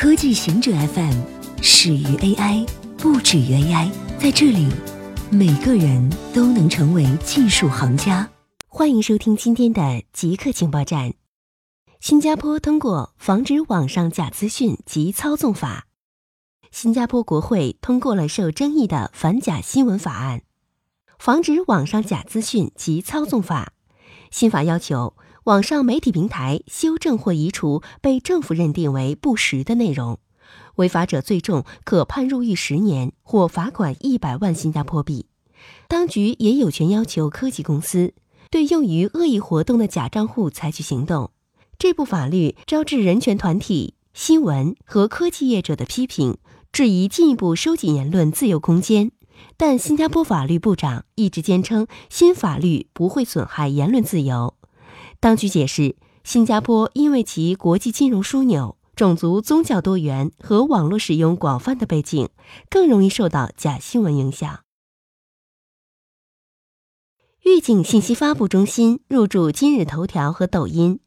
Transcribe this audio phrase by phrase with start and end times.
[0.00, 1.12] 科技行者 FM
[1.60, 2.66] 始于 AI，
[2.96, 3.90] 不止于 AI。
[4.18, 4.66] 在这里，
[5.30, 8.26] 每个人都能成为技术行家。
[8.66, 11.12] 欢迎收听今天的极客情报站。
[12.00, 15.86] 新加坡通过防止网上假资讯及操纵法。
[16.70, 20.40] 新加坡国会通过了受争议的反假新闻法案，
[21.18, 23.74] 防止网上假资讯及操纵法。
[24.30, 25.14] 新法要求。
[25.44, 30.18] 网上媒体平台修正或移除被政府认定为不实的内容，
[30.76, 35.26] 违法者最重可判入狱十年或罚款一百万新加坡币。
[35.88, 38.14] 当局也有权要求科技公司
[38.50, 41.30] 对用于恶意活动的假账户采取行动。
[41.78, 46.36] 这部法律招致人权团体、新闻和科技业者的批评，
[46.70, 49.12] 质疑进一步收紧言论自由空间。
[49.56, 54.54] 但新加坡法律部长一直坚称，新法律不会损害言论自由。
[55.20, 62.30] 当局解释，新加坡因为其国际金融枢纽、种族宗教多元和网络使用广泛的背景，
[62.70, 64.60] 更容易受到假新闻影响。
[67.44, 71.00] 预警信息发布中心入驻今日头条和抖音，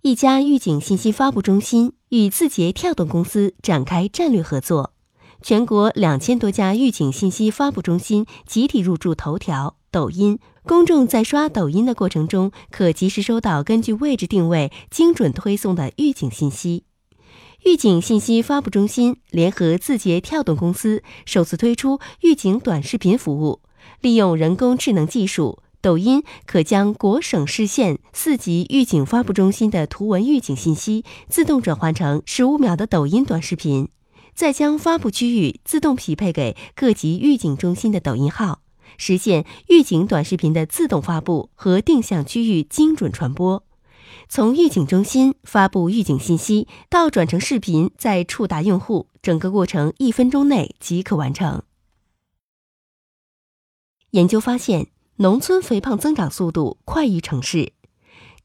[0.00, 4.94] 一家预警信息发布中心与字节跳动公司展开战略合作，
[5.42, 10.40] 全国两千多家预警信息发布中心集体入驻头条、抖音。
[10.64, 16.84] 公众在刷抖音的过程中，可及时收到根据位置定位精准推送的预警信息。
[17.64, 23.60] 预警信息发布中心联合字节跳动公司首次推出预警短视频服务，
[24.00, 33.88] 利用人工智能技术，抖音可将国省市县四级预警发布中心的图文预警信息自动转换成十五秒的抖音短视频，
[34.34, 38.60] 再将发布区域自动匹配给各级预警中心的抖音号。
[38.98, 43.64] 实现预警短视频的自动发布和定向区域精准传播。
[44.28, 51.62] 从预警中心发布预警信息到转成视频再触达用户，整个过程一分钟内即可完成。
[54.10, 57.72] 研究发现，农村肥胖增长速度快于城市。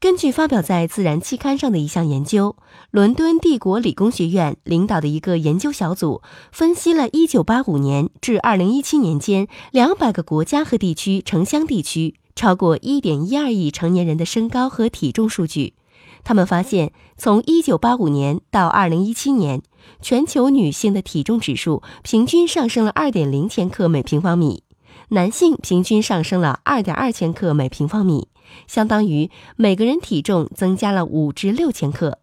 [0.00, 2.54] 根据发表在《自然》期刊上的一项研究，
[2.92, 6.22] 伦敦帝国理工学院领导的一个研究小组
[6.52, 15.74] 分析了1985年至2017年间200个国家和地区城乡地区超过1.12亿成年人的身高和体重数据。
[16.22, 19.62] 他们发现，从1985年到2017年，
[20.00, 24.62] 全球女性的体重指数平均上升了2.0千克每平方米，
[25.08, 28.28] 男性平均上升了2.2千克每平方米。
[28.66, 32.18] 相当于每个人体重增加了五至六千克，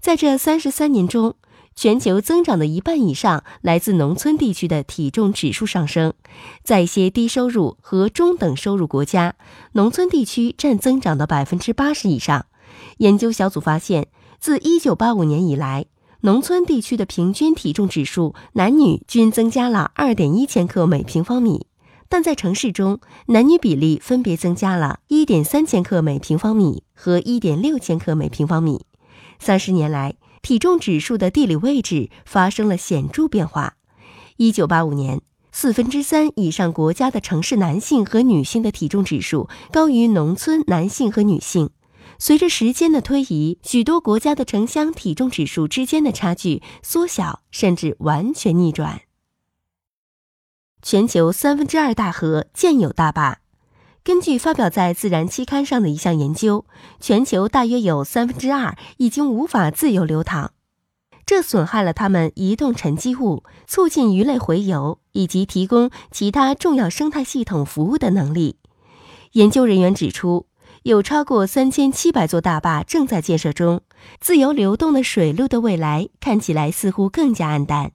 [0.00, 1.36] 在这三十三年中，
[1.76, 6.14] 全球增长的一半以上来自农村地区的体重指数上升。
[6.64, 9.36] 在一些低收入和中等收入国家，
[9.74, 12.46] 农村地区占增长的百分之八十以上。
[12.98, 14.08] 研究小组发现，
[14.40, 15.86] 自一九八五年以来，
[16.22, 21.66] 农村地区的平均体重指数男女均增加了二点一千克每平方米。
[22.12, 28.84] 但在城市中，男女比例分别增加了1.3千克每平方米和1.6千克每平方米。
[29.38, 33.76] 三十年来，体重指数的地理位置发生了显著变化。
[34.36, 41.70] 1985年，四分之三以上国家的城市男性和女性的体重指数高于农村男性和女性。
[42.18, 49.00] 随着时间的推移，许多国家的城乡体重指数之间的差距缩小，甚至完全逆转。
[50.82, 53.38] 全球三分之二大河建有大坝。
[54.04, 56.66] 根据发表在《自然》期刊上的一项研究，
[56.98, 60.50] 全球大约有三分之二已经无法自由流淌，
[61.24, 68.56] 这损害了它们移动沉积物、促进鱼类洄游以及提供其他重要生态系统服务的能力。
[69.34, 70.46] 研究人员指出，
[70.82, 73.82] 有超过三千七百座大坝正在建设中，
[74.20, 77.92] 自由流动的水路的未来看起来似乎更加暗淡。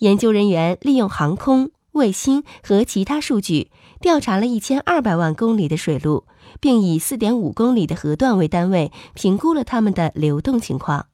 [0.00, 1.70] 研究人员利用航空。
[1.98, 3.70] 卫星和其他数据
[4.00, 6.24] 调查了一千二百万公里的水路，
[6.60, 11.08] 并以四点五公里的河段为单位评估了它们的流动情况。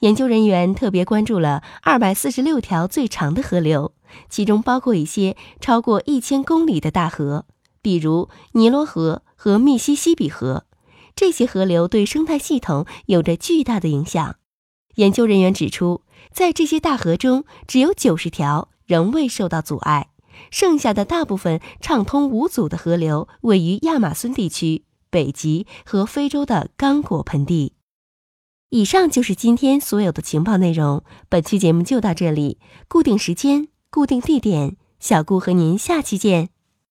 [0.00, 3.92] 研究人员特别关注了二百四十六条最长的河流，
[4.30, 7.46] 其中包括一些超过一千公里的大河，
[7.82, 10.64] 比如尼罗河和密西西比河。
[11.16, 14.36] 这些河流对生态系统有着巨大的影响。
[14.96, 16.02] 研究人员指出，
[16.32, 18.68] 在这些大河中，只有九十条。
[18.86, 20.08] 仍未受到阻碍，
[20.50, 27.74] 剩下的大部分畅通无阻的河流位于亚马孙地区、北极和非洲的刚果盆地。
[28.70, 31.04] 以上就是今天所有的情报内容。
[31.28, 32.58] 本期节目就到这里，
[32.88, 36.53] 固定时间，固定地点，小顾和您下期见。